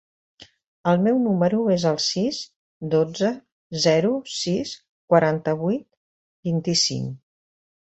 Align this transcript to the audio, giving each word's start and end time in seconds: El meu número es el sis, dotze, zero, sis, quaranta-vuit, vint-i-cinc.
El 0.91 1.03
meu 1.07 1.19
número 1.25 1.59
es 1.75 1.85
el 1.91 1.99
sis, 2.07 2.41
dotze, 2.95 3.31
zero, 3.87 4.13
sis, 4.41 4.75
quaranta-vuit, 5.15 5.89
vint-i-cinc. 6.53 7.19